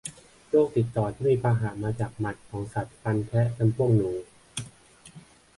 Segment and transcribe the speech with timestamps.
[0.49, 4.09] โรคติดต่อที่มีพาหะมาจากหมัดของสัตว์ฟันแทะจำพวกหนู